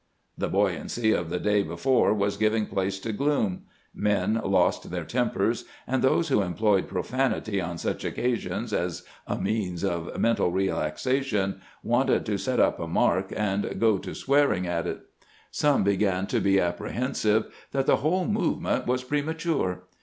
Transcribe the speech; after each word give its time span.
The 0.35 0.47
buoyancy 0.49 1.11
of 1.11 1.29
the 1.29 1.37
day 1.39 1.61
before 1.61 2.11
was 2.11 2.35
giving 2.35 2.65
place 2.65 2.97
to 3.01 3.13
gloom; 3.13 3.65
men 3.93 4.41
lost 4.43 4.89
their 4.89 5.03
tempers, 5.03 5.65
and 5.85 6.01
those 6.01 6.29
who 6.29 6.41
employed 6.41 6.87
profanity 6.89 7.61
on 7.61 7.77
such 7.77 8.03
occasions 8.03 8.73
as 8.73 9.03
a 9.27 9.37
means 9.37 9.83
of 9.83 10.19
mental 10.19 10.49
relaxation 10.51 11.61
wanted 11.83 12.25
to 12.25 12.39
set 12.39 12.59
up 12.59 12.79
a 12.79 12.87
mark 12.87 13.31
and 13.37 13.79
go 13.79 13.99
to 13.99 14.15
swearing 14.15 14.65
at 14.65 14.87
it. 14.87 15.01
Some 15.51 15.83
began 15.83 16.25
to 16.25 16.39
be 16.39 16.55
apprehen 16.59 17.13
sive 17.15 17.45
that 17.71 17.85
the 17.85 17.97
whole 17.97 18.25
movement 18.25 18.87
was 18.87 19.03
premature. 19.03 19.83